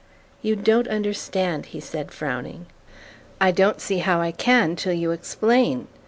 [0.41, 2.65] "You don't understand," he said, frowning.
[3.39, 5.85] "I don't see how I can, till you explain.